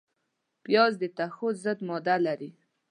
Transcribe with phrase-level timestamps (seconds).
[0.63, 2.49] پیاز د توښو ضد ماده لري